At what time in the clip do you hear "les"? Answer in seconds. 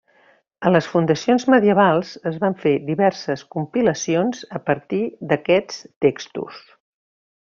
0.75-0.85